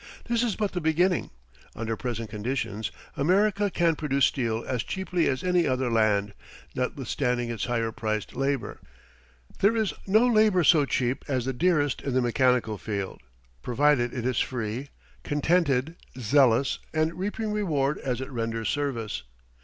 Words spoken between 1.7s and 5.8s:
Under present conditions America can produce steel as cheaply as any